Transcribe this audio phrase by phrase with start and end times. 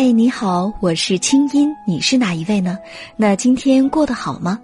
[0.00, 2.78] 嗨，你好，我是清音，你是哪一位呢？
[3.16, 4.60] 那今天过得好吗？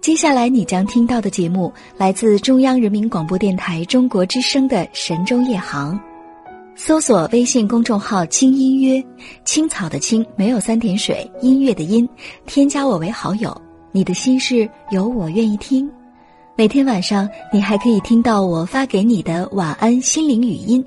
[0.00, 5.98] 接下来你将听到的节目来自中央人民广播电台中国之声的《神州夜航》，
[6.76, 9.04] 搜索微信公众号“轻音约”，
[9.44, 12.08] 青草的青没有三点水，音乐的音，
[12.46, 13.60] 添加我为好友，
[13.90, 15.90] 你的心事有我愿意听。
[16.54, 20.86] 每天晚上你还可以听到我发给你的晚安心灵语音。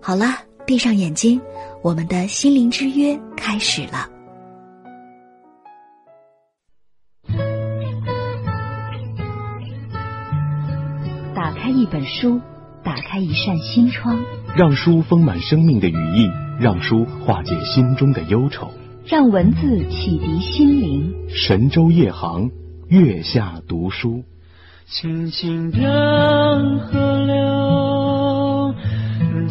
[0.00, 1.38] 好了，闭上眼睛。
[1.84, 4.08] 我们的心灵之约开始了。
[11.34, 12.40] 打开一本书，
[12.82, 14.18] 打开一扇心窗，
[14.56, 18.70] 让书丰满生命的羽翼，让书化解心中的忧愁，
[19.04, 21.14] 让文字启迪心灵。
[21.28, 22.48] 神州夜航，
[22.88, 24.24] 月下读书。
[24.86, 25.78] 轻轻的
[26.78, 27.23] 河流。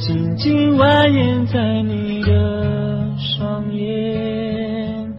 [0.05, 5.13] 静静蜿蜒在你的双眼，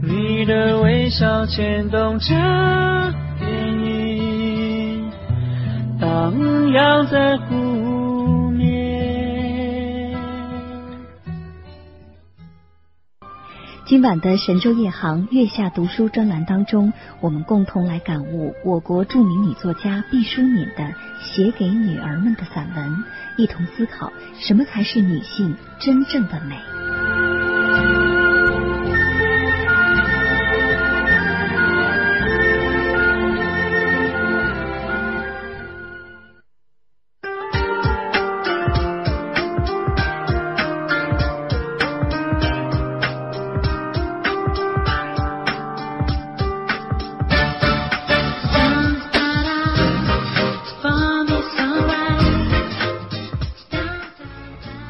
[0.00, 3.42] 你的微笑牵动着涟
[3.80, 5.02] 漪，
[6.00, 6.32] 荡
[6.70, 7.63] 漾在湖
[13.94, 20.92] 今晚的神州夜航月下读书专栏当中，我们共同来感悟我国著名女作家毕淑敏的
[21.22, 23.04] 写给女儿们的散文。
[23.36, 26.73] 一同思考，什么才是女性真正的美？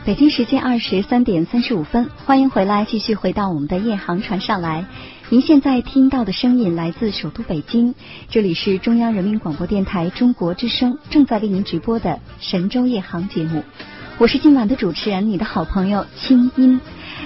[0.04, 4.84] 北京时间二十三点三十五分，欢迎回来，继续回到我们的夜航船上来。
[5.30, 7.94] 您现在听到的声音来自首都北京，
[8.28, 13.64] 这里是中央人民广播电台中国之声正在为您直播的神州夜航节目。
[14.18, 16.78] 我是今晚的主持人，你的好朋友清音。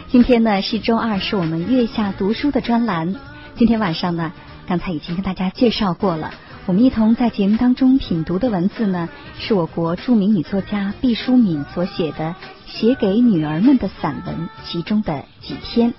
[0.07, 3.17] 今天呢是周二，是我们月下读书的专栏。
[3.57, 4.33] 今天晚上呢，
[4.69, 6.33] 刚才已经跟大家介绍过了。
[6.69, 9.09] 我们一同在节目当中品读的文字呢，
[9.39, 12.37] 是我国著名女作家毕淑敏所写的
[12.67, 15.95] 写给女儿们的散文其中的几篇。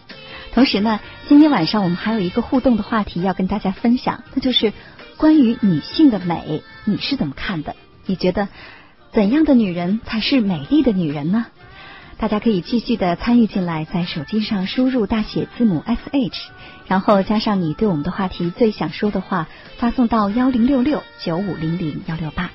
[0.54, 4.72] 同时呢，今天晚上我们还有一个互动的话题要跟大家分享，那就是
[5.18, 7.76] 关于女性的美，你是怎么看的？
[8.06, 8.48] 你觉得
[9.12, 11.48] 怎样的女人才是美丽的女人呢？
[12.20, 16.50] 大家可以继续的参与进来，在手机上输入大写字母 S H，
[16.86, 19.48] 然后加上你对我们的话题最想说的话，
[19.78, 22.50] 发送到幺零六六九五零零幺六八。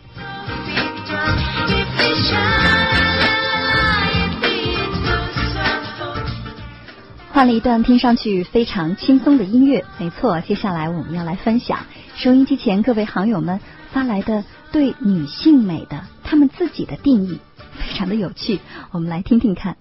[7.33, 11.79] 换了一段听上去非常轻松的音乐，没错，接下来我们要来分享
[12.15, 13.59] 收音机前各位好友们
[13.93, 17.41] 发来的对女性美的他们自己的定义。
[17.84, 19.77] 非常的有趣，我们来听听看。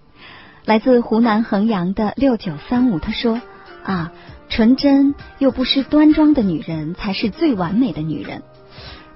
[0.65, 3.41] 来自湖南衡阳的六九三五，他说
[3.83, 4.11] ：“啊，
[4.49, 8.43] 纯真又不失端庄的女人才是最完美的女人。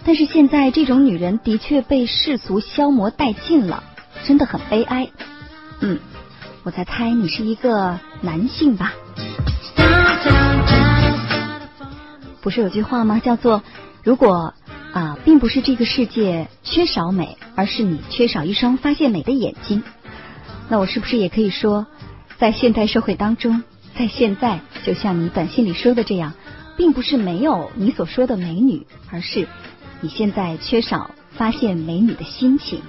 [0.04, 3.84] 但是现在这种女人的确被世俗消磨殆尽了，
[4.24, 5.10] 真的很悲哀。”
[5.80, 6.00] 嗯，
[6.64, 8.94] 我在猜你是一个男性吧？
[12.42, 13.20] 不是有句话吗？
[13.24, 13.64] 叫做
[14.04, 14.54] 如果。
[14.94, 19.84] 啊，并不是这个世界缺少美，而是你缺少一双发现美的眼睛。
[20.70, 21.86] 那我是不是也可以说，
[22.38, 23.64] 在现代社会当中，
[23.98, 26.34] 在现在，就像你短信里说的这样，
[26.78, 29.48] 并不是没有你所说的美女，而是
[30.02, 32.82] 你现在缺少发现美女的心情。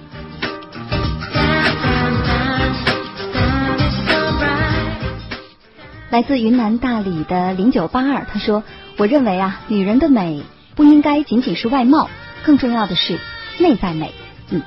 [6.09, 8.63] 来自云南大理的零九八二，他说
[8.97, 10.41] ：“我认为啊，女人的美。”
[10.79, 12.09] 不应该仅仅是外貌，
[12.41, 13.19] 更重要的是
[13.57, 14.13] 内在美。
[14.49, 14.61] 嗯，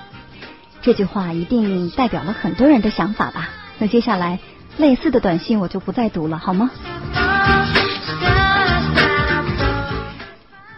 [0.82, 3.48] 这句话一定代表了很多人的想法吧？
[3.78, 4.38] 那接下来
[4.76, 6.70] 类似的短信我就不再读了，好吗？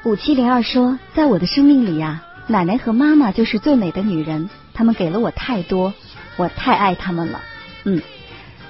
[0.05, 5.95] 五七零二说，在我的生命里呀，奶奶和妈妈就是最美的女人，她们给了我太多，
[6.37, 7.41] 我太爱她们了。
[7.83, 8.01] 嗯，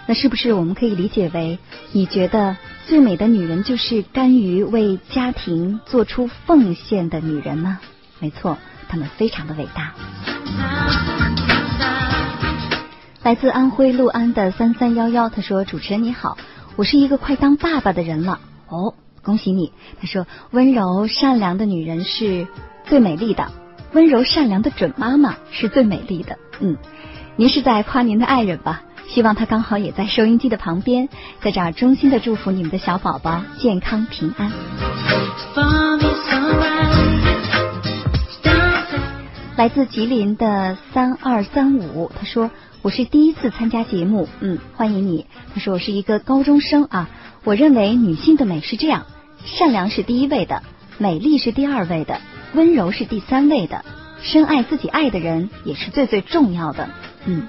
[0.07, 1.59] 那是不是我们可以理解为，
[1.93, 2.57] 你觉得？
[2.87, 7.79] 最美的女人就是甘于为家庭做出奉献的女人呢？
[8.21, 8.59] 没错，
[8.89, 9.95] 她们非常的伟大。
[13.23, 16.37] 来自安徽六安的三三幺幺，他说：“主持人你好，
[16.77, 18.39] 我是一个快当爸爸的人了。
[18.69, 22.47] 哦，恭喜你。”他说：“温柔善良的女人是
[22.85, 23.51] 最美丽的，
[23.95, 26.77] 温柔善良的准妈妈是最美丽的。”嗯，
[27.37, 28.83] 您是在夸您的爱人吧？
[29.09, 31.09] 希望他刚好也在收音机的旁边，
[31.41, 34.51] 在这儿衷心的祝福你们的小宝宝健康平安。
[39.57, 42.51] 来自吉林的三二三五，他说
[42.83, 45.27] 我是第一次参加节目，嗯，欢迎你。
[45.55, 47.09] 他说我是一个高中生啊，
[47.45, 49.07] 我认为女性的美是这样：
[49.45, 50.65] 善良是第一位的，
[50.99, 52.21] 美丽是第二位的，
[52.53, 53.85] 温柔是第三位的，
[54.23, 56.91] 深爱自己爱的人也是最最重要的。
[57.27, 57.47] 嗯，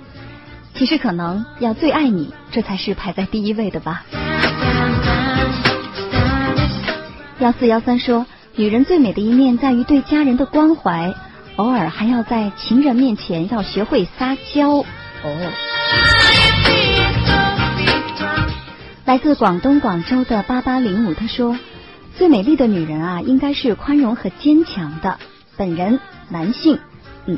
[0.75, 4.03] 其实可能要最爱你，这才是排在第一位的吧。
[7.39, 8.25] 幺四幺三说，
[8.55, 11.13] 女人最美的一面在于对家人的关怀。
[11.55, 14.85] 偶尔还要在情人面前要学会撒娇哦。
[19.05, 21.57] 来自广东广州的八八零五他说
[22.17, 25.17] ：“最美丽的女人啊，应该是宽容和坚强的。”
[25.55, 26.77] 本人男性，
[27.25, 27.37] 嗯。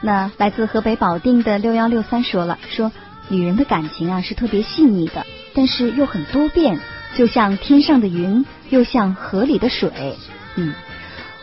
[0.00, 2.92] 那来自河北保定的六幺六三说了：“说
[3.28, 6.78] 女人的感情啊是特别细腻的，但是又很多变，
[7.16, 10.16] 就像天上的云，又像河里的水。”
[10.56, 10.74] 嗯，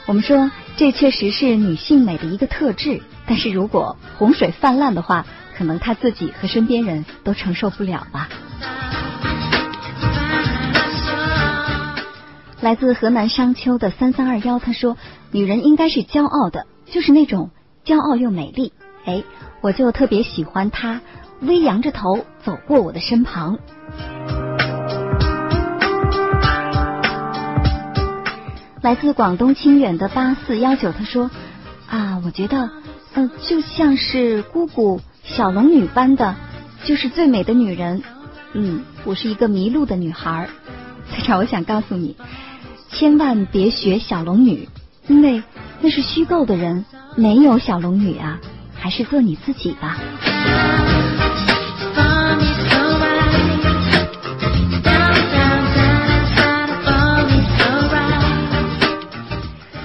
[0.06, 0.52] 我们说。
[0.76, 5.24] 这确实是女性美的一个特质，但是如果洪水泛滥的话，
[5.56, 8.28] 可能她自己和身边人都承受不了吧。
[12.60, 14.98] 来自河南商丘的三三二幺，他说
[15.30, 17.52] ：“女人应该是骄傲的，就是那种
[17.86, 18.74] 骄傲又美丽。”
[19.06, 19.24] 哎，
[19.62, 21.02] 我就特别喜欢她
[21.42, 23.60] 微扬着头走过我的身旁。
[28.82, 31.32] 来自广东清远的八四幺九，他说
[31.88, 32.70] ：“啊，我觉得，
[33.14, 36.36] 嗯，就像是姑姑小龙女般的，
[36.84, 38.04] 就是最美的女人。
[38.52, 40.50] 嗯，我是一个迷路的女孩。
[41.12, 42.18] 在这，我想告诉你，
[42.90, 44.68] 千万别学小龙女，
[45.08, 45.44] 因为
[45.84, 46.86] 那是虚构的人，
[47.18, 48.40] 没有小龙女啊，
[48.74, 49.98] 还是做你自己吧。”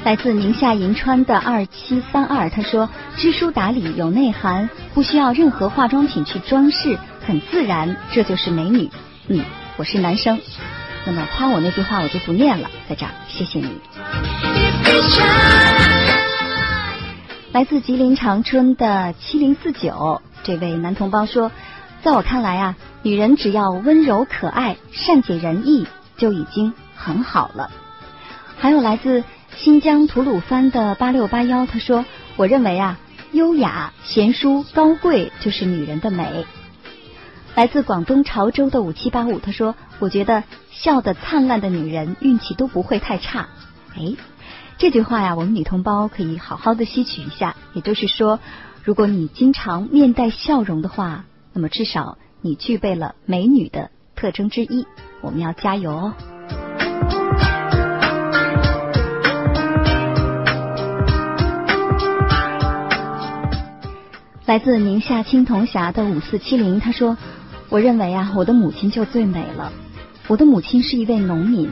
[0.05, 6.97] 来自宁夏银川的二七三二，他说：“知书达理有内涵，不需要任何化妆品去装饰，
[7.27, 8.89] 很自然，这就是美女。”
[9.27, 9.45] 嗯，
[9.77, 10.41] 我是男生，
[11.05, 13.69] 那么夸我那句话我就不念了，在这儿谢谢你。
[17.53, 21.51] 来自吉林长春的七零四九，这位男同胞说
[22.05, 25.87] ：“在我看来啊，女人只要温柔可爱、善解人意，
[26.19, 27.71] 就已经很好了。”
[28.59, 29.25] 还有来自。
[29.57, 32.05] 新疆吐鲁番的八六八幺，他说
[32.37, 32.97] ：“我认为啊，
[33.33, 36.47] 优雅、贤淑、高贵就是女人的美。”
[37.57, 43.49] 来自广东潮州的五七八五，他说：“我觉得笑得灿烂的女人运气都不会太差。”
[43.97, 44.13] 哎，
[44.79, 47.57] 这句话呀，我们女同胞可以好好的吸取一下。
[47.73, 48.39] 也就是说，
[48.85, 54.87] 如果你经常面带笑容的话，那么至少你具备了美女的特征之一。
[55.21, 56.15] 我们要加油哦！
[64.47, 67.17] 来自宁夏青铜峡的五四七零，他说
[67.69, 69.73] ：“我认为啊，我的母亲就最美了。
[70.29, 71.69] 我的母亲是一位农民，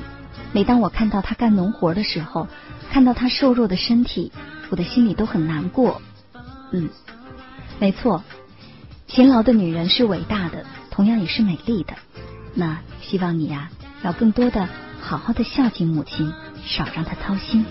[0.53, 2.49] 每当我看到她干农活的时候，
[2.97, 4.33] 看到她瘦弱的身体，
[4.71, 6.01] 我的心里都很难过。
[6.73, 6.89] 嗯，
[7.79, 8.25] 没错，
[9.07, 11.93] 勤劳的女人是伟大的，同样也是美丽的。
[12.55, 13.69] 那希望你呀，
[14.03, 14.67] 要更多的
[14.99, 16.33] 好好的孝敬母亲，
[16.65, 17.67] 少让她操心。”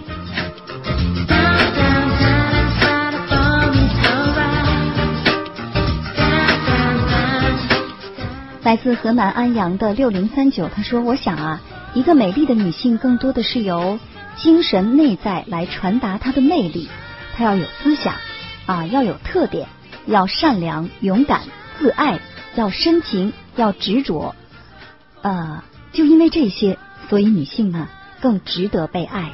[8.62, 11.60] 来自河南安阳的六零三九，他说：“我想啊，
[11.96, 13.98] 一个美丽的女性更多的是由
[14.46, 16.88] 精神内在来传达她的魅力。
[17.36, 18.14] 她要有思想
[18.68, 19.68] 啊，要有特点，
[20.06, 21.42] 要善良、勇敢、
[21.80, 22.20] 自爱，
[22.54, 24.36] 要深情，要执着。
[25.24, 26.78] 呃，就因为这些，
[27.10, 27.90] 所以女性呢
[28.22, 29.34] 更值得被爱。”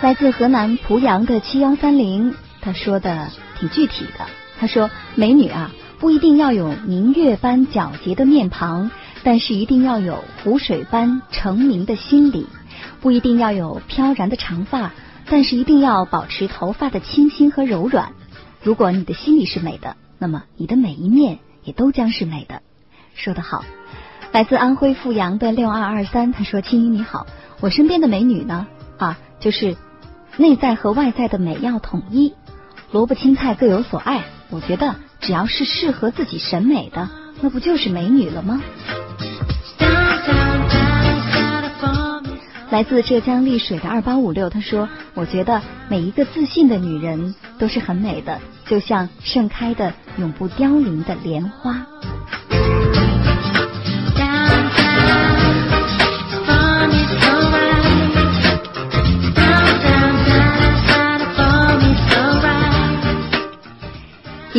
[0.00, 4.24] 来自河南濮阳的七幺三零，他说的挺具体的。
[4.58, 5.70] 他说：“美女啊，
[6.00, 8.90] 不一定要有明月般皎洁的面庞，
[9.22, 12.46] 但是一定要有湖水般澄明的心理；
[13.00, 14.92] 不一定要有飘然的长发，
[15.28, 18.14] 但是一定要保持头发的清新和柔软。
[18.62, 22.62] 如果你的心里是美的，那么你的每一面也都将是美的。”
[23.14, 23.64] 说得好。
[24.32, 27.26] 来自安徽阜阳的六二二三，他说：“青衣你好，
[27.60, 28.66] 我身边的美女呢？
[28.98, 29.76] 啊，就是。”
[30.36, 32.32] 内在和外在的美要统一，
[32.92, 34.22] 萝卜青菜各有所爱。
[34.48, 37.08] 我觉得只要是适合自己审美的，
[37.40, 38.60] 那不就是美女了吗？
[42.70, 51.84] 来自浙江丽水的二八五六，他说：“我觉得每一个自信的女人都是很美的，就像盛开的永不凋零的莲花。”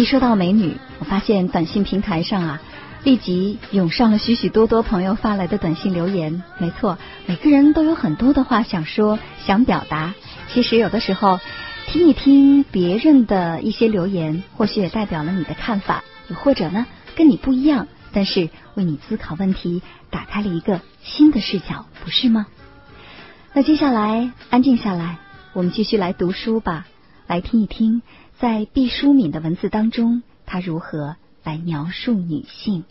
[0.02, 2.62] 一说到美女，我发现短信平台上啊。
[3.04, 6.42] 立即涌上了许许多多朋友发来的短信留言。
[6.58, 10.16] 没错，每个人都有很多的话想说、想表达。
[10.48, 11.40] 其实有的时候，
[11.86, 22.48] 听一听别人的一些留言，或许也代表了你的看法，又或者呢跟你不一样，但是为你思考问题打开了一个新的视角，不是吗？
[23.54, 25.20] 那接下来安静下来，
[25.54, 26.88] 我们继续来读书吧，
[27.28, 28.02] 来听一听
[28.42, 31.16] 在毕淑敏的文字当中，他如何。
[31.44, 32.84] 来描述女性。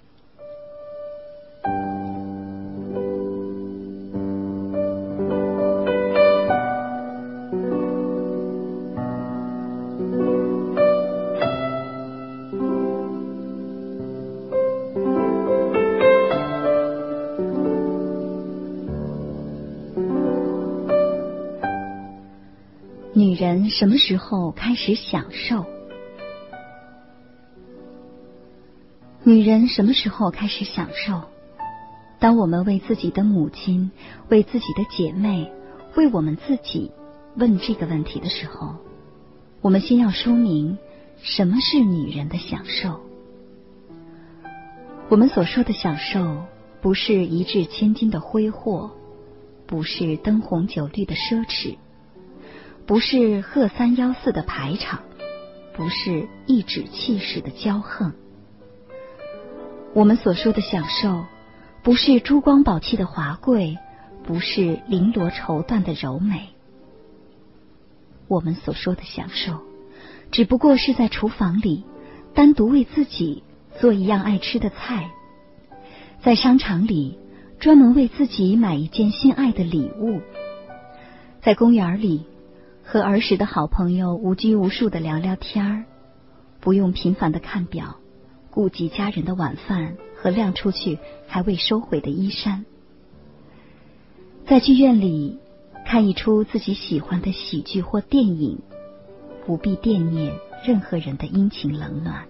[23.12, 25.66] 女人什么时候开始享受？
[29.24, 31.22] 女人什么时候开始享受？
[32.20, 33.90] 当我们为自己的母亲、
[34.28, 35.50] 为自己的姐妹、
[35.96, 36.92] 为我们自己
[37.34, 38.76] 问这个问题的时候，
[39.60, 40.78] 我们先要说明
[41.20, 43.00] 什么是女人的享受。
[45.08, 46.44] 我们所说的享受，
[46.80, 48.92] 不是一掷千金的挥霍，
[49.66, 51.76] 不是灯红酒绿的奢侈，
[52.86, 55.00] 不是鹤三幺四的排场，
[55.74, 58.12] 不是一指气势的骄横。
[59.94, 61.24] 我们所说的享受，
[61.82, 63.78] 不是珠光宝气的华贵，
[64.24, 66.48] 不是绫罗绸缎的柔美。
[68.26, 69.60] 我们所说的享受，
[70.30, 71.84] 只不过是在厨房里
[72.34, 73.42] 单独为自己
[73.80, 75.10] 做一样爱吃的菜，
[76.22, 77.18] 在商场里
[77.58, 80.20] 专门为自己买一件心爱的礼物，
[81.42, 82.26] 在公园里
[82.92, 85.84] 和儿时的好朋友无拘无束的聊聊天儿，
[86.58, 87.98] 不用频繁的看表。
[88.50, 92.64] 顾及家人的晚饭和晾出去还未收回的衣衫，
[94.44, 95.38] 在剧院里
[95.86, 98.58] 看一出自己喜欢的喜剧或电影，
[99.46, 100.34] 不必惦念
[100.66, 102.24] 任何人的阴晴冷暖。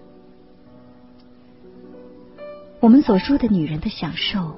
[2.79, 4.57] 我们所说的女人的享受，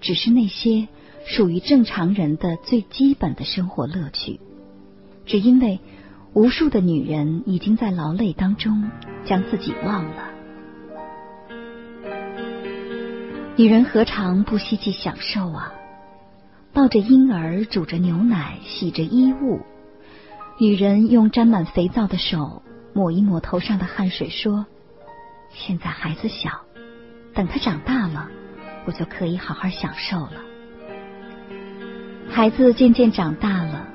[0.00, 0.88] 只是那些
[1.26, 4.40] 属于正常人的最基本的生活乐趣，
[5.26, 5.80] 只因为
[6.32, 8.90] 无数的女人已经在劳累当中
[9.24, 10.30] 将自己忘了。
[13.56, 15.72] 女人何尝不希冀享受啊？
[16.72, 19.60] 抱着婴儿，煮着牛奶，洗着衣物。
[20.58, 22.62] 女人用沾满肥皂的手
[22.94, 24.64] 抹一抹头上的汗水，说
[25.52, 26.50] ：“现在孩子小，
[27.34, 28.30] 等他长大了，
[28.86, 30.32] 我就可以好好享受了。”
[32.32, 33.86] 孩子渐渐长大了，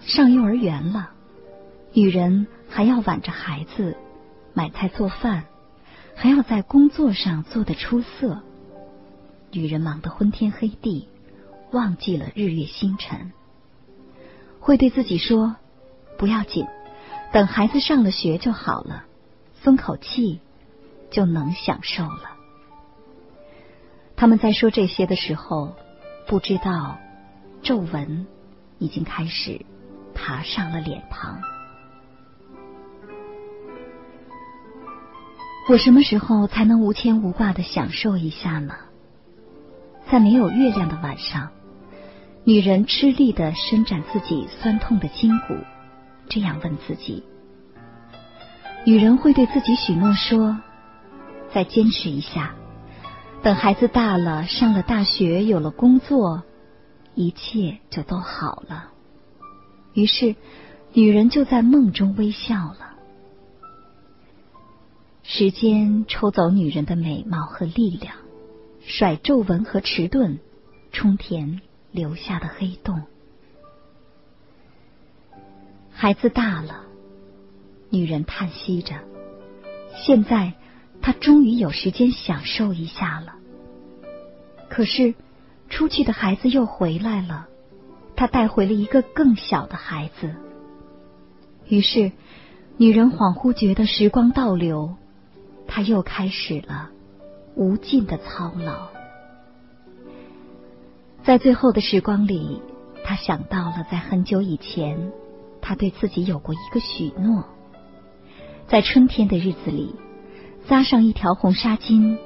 [0.00, 1.10] 上幼儿园了，
[1.92, 3.96] 女人还要挽着孩子，
[4.54, 5.44] 买菜做饭，
[6.16, 8.42] 还要在工作上做得出色。
[9.52, 11.08] 女人忙得昏天黑地，
[11.72, 13.32] 忘记了日月星辰。
[14.58, 15.56] 会对自己说
[16.18, 16.66] ：“不要紧，
[17.32, 19.04] 等孩子上了学就好了，
[19.62, 20.40] 松口气
[21.10, 22.36] 就能享受了。”
[24.16, 25.74] 他们在说这些的时候，
[26.26, 26.98] 不知道
[27.62, 28.26] 皱纹
[28.78, 29.64] 已经开始
[30.20, 31.40] 爬上了脸庞。
[35.68, 38.74] 我什么时候才能无牵无挂的享受一下呢？
[40.10, 41.50] 在没有月亮的晚上，
[42.44, 45.54] 女人吃力的伸展自己酸痛的筋骨，
[46.28, 47.22] 这样问自己：
[48.84, 50.58] 女人会对自己许诺说，
[51.54, 52.54] 再坚持一下，
[53.42, 56.42] 等孩子大了，上了大学，有了工作，
[57.14, 58.89] 一切就都好了。
[59.94, 60.34] 于是，
[60.92, 62.96] 女人就在梦中微笑了。
[65.22, 68.14] 时间抽走女人的美貌和力量。
[68.82, 70.38] 甩皱纹和迟钝，
[70.90, 71.60] 充填
[71.92, 73.02] 留下的黑洞。
[75.92, 76.86] 孩子大了，
[77.90, 78.94] 女人叹息着。
[79.94, 80.54] 现在
[81.02, 83.34] 她终于有时间享受一下了。
[84.70, 85.14] 可是，
[85.68, 87.46] 出去的孩子又回来了，
[88.20, 90.34] 他带回了一个更小的孩子。
[91.66, 92.12] 于是，
[92.76, 94.94] 女人恍惚觉得时光倒流，
[95.66, 96.90] 她又开始了。
[97.54, 98.88] 无尽的操劳，
[101.24, 102.60] 在最后的时光里，
[103.04, 105.10] 他想到了在很久以前，
[105.62, 107.46] 他对自己有过一个许诺，
[108.68, 109.94] 在春天的日子里，
[110.68, 112.18] 扎上一条红纱巾，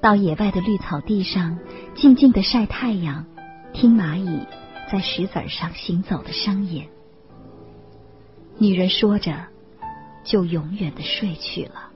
[0.00, 1.56] 到野外的绿草地上，
[1.94, 3.26] 静静的晒太阳，
[3.72, 4.40] 听蚂蚁
[4.90, 6.88] 在石子上行走的声音。
[8.58, 9.34] 女人说着，
[10.24, 11.90] 就永远的睡去了。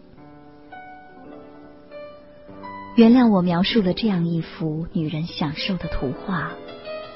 [2.97, 6.51] 原谅我描述了这样一幅女人享受的图画，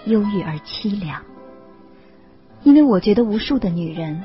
[0.06, 1.22] 忧郁而凄凉。
[2.62, 4.24] 因为我觉得无数的女人，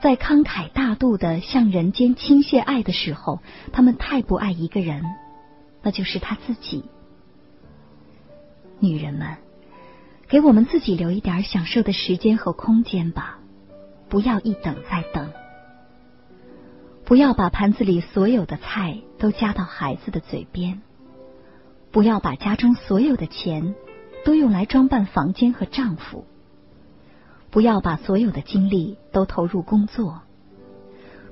[0.00, 3.40] 在慷慨大度的向人间倾泻爱的时候，
[3.72, 5.02] 她们太不爱一个人，
[5.82, 6.84] 那就是她自己。
[8.80, 9.36] 女人们，
[10.28, 13.38] 给我们自己留一点享受的时间和空间吧。
[14.08, 15.30] 不要一等再等，
[17.04, 20.82] 不要把盘子里所有的菜都夹到孩子的嘴边，
[21.90, 23.74] 不要把家中所有的钱
[24.24, 26.26] 都用来装扮房间和丈夫，
[27.50, 30.22] 不要把所有的精力都投入工作，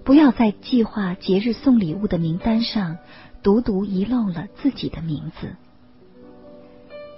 [0.02, 2.99] 不要在计划节日送礼物的名单上
[3.42, 5.54] 独独遗漏了自己的名字。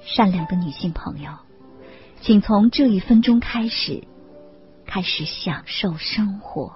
[0.03, 1.31] 善良的女性朋友，
[2.27, 4.03] 请从这一分钟开始。
[4.87, 6.73] 开始享受生活。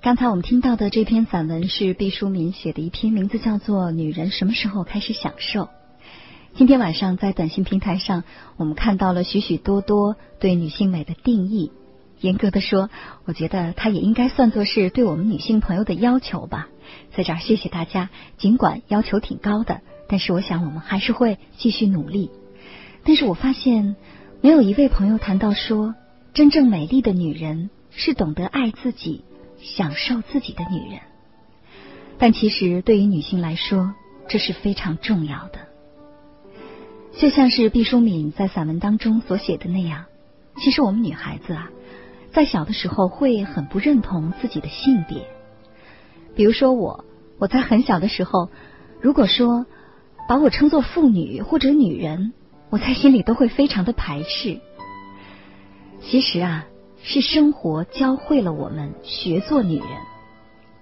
[0.00, 5.62] 刚才我们听到的这篇散文是毕淑敏写的一篇，名字叫做《女人什么时候开始享受》。
[6.54, 8.24] 今天晚上在短信平台上，
[8.58, 11.72] 我们看到了许许多多对女性美的定义。
[12.20, 12.90] 严格的说，
[13.24, 16.68] 我觉得它也应该算作是对我们女性朋友的要求吧。
[17.16, 22.30] 在这儿谢谢大家，尽管要求挺高的，但是我想我们还是会继续努力。
[23.02, 23.96] 但是我发现，
[24.42, 25.94] 没有一位朋友谈到说，
[26.34, 29.24] 真正美丽的女人是懂得爱自己、
[29.58, 31.00] 享受自己的女人。
[32.18, 33.94] 但其实对于女性来说，
[34.28, 35.71] 这是非常重要的。
[37.18, 40.06] 就像是毕淑敏在散文当中所写的那样，
[40.56, 41.70] 其实我们女孩子啊，
[42.32, 45.28] 在小的时候会很不认同自己的性别。
[46.34, 47.04] 比如说我，
[47.38, 48.48] 我在很小的时候，
[49.00, 49.66] 如果说
[50.28, 52.32] 把我称作妇女或者女人，
[52.70, 54.58] 我在心里都会非常的排斥。
[56.00, 56.66] 其实啊，
[57.02, 59.88] 是生活教会了我们学做女人。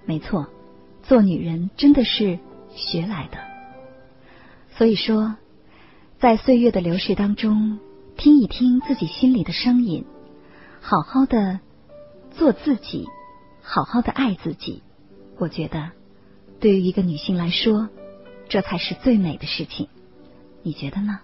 [0.05, 0.47] 没错，
[1.03, 2.39] 做女人真的是
[2.73, 3.37] 学来的。
[4.77, 5.35] 所以说。
[6.21, 7.79] 在岁月的流逝当中，
[8.15, 10.05] 听一听自己心里的声音，
[10.79, 11.59] 好好的
[12.29, 13.07] 做自己，
[13.63, 14.83] 好好的爱自己。
[15.39, 15.89] 我觉得，
[16.59, 17.89] 对于一个女性来说，
[18.47, 19.87] 这才是最美的事情。
[20.61, 21.21] 你觉得呢？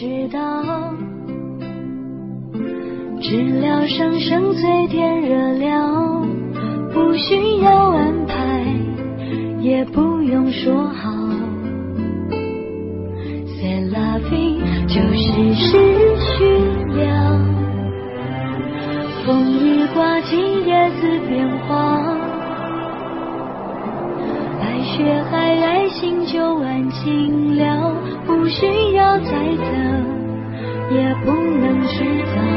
[0.00, 0.40] 知道，
[3.20, 6.24] 知了声声催天热了，
[6.90, 8.64] 不需要安排，
[9.60, 11.10] 也不用说好。
[13.58, 15.76] C'est la vie，就是失
[16.16, 16.48] 去
[16.94, 17.38] 了。
[19.26, 20.34] 风雨刮起
[20.64, 22.00] 叶子变化，
[24.62, 27.89] 白雪皑皑，心就安静了。
[28.30, 29.64] 不需要猜测，
[30.94, 32.04] 也不能知
[32.36, 32.49] 道。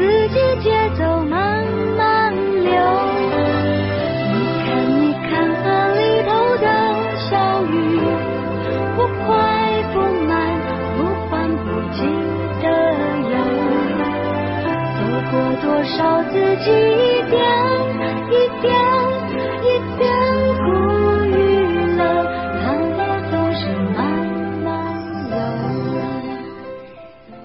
[0.00, 1.62] 四季节奏慢
[1.94, 2.72] 慢流，
[4.32, 4.34] 你
[4.64, 5.60] 看，你看河
[5.94, 6.64] 里头的
[7.28, 7.28] 小
[7.66, 7.70] 鱼，
[8.96, 9.28] 不快
[9.92, 10.32] 不慢，
[10.96, 12.00] 不缓不急
[12.62, 12.64] 的
[13.28, 13.34] 游，
[14.96, 14.98] 走
[15.30, 15.98] 过多少
[16.30, 16.32] 四
[16.64, 16.66] 季。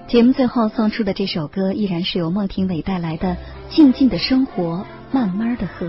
[0.08, 3.30] 节目最后送出的这首歌依然是由孟庭苇带来的
[3.68, 5.86] 《静静的生活，慢慢的活》。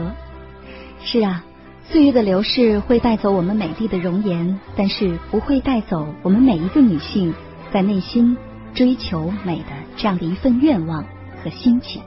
[1.04, 1.44] 是啊，
[1.88, 7.32] 岁月的流逝会带走我们美丽的容颜，但是不会带走我们每一个女性
[7.72, 8.36] 在内心
[8.74, 9.66] 追求美的
[9.98, 11.06] 这样的一份愿望
[11.44, 12.02] 和心情。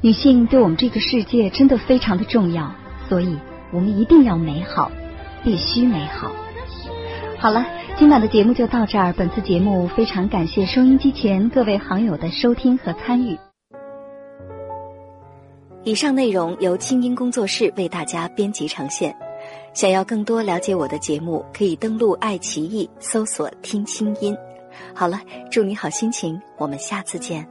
[0.00, 2.74] 女性对我们这个世界真的非常的重要，
[3.10, 3.36] 所以
[3.72, 4.90] 我们一定要美好，
[5.44, 6.32] 必须美好。
[7.44, 7.62] 好了，
[7.98, 9.12] 今晚的节目就到这儿。
[9.12, 13.38] 本次节目非常感谢收音机前各位好友的收听和参与。
[15.82, 19.14] 以上内容由清音工作室为大家编辑呈现。
[19.74, 24.34] 想要更多了解我的节目，可以登录爱奇艺搜索“听清音”。
[24.96, 27.46] 好了，祝你好心情，我们下次见。